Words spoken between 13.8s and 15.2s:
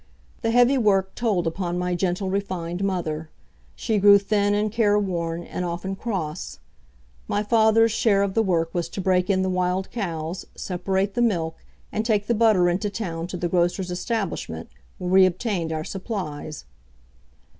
establishment where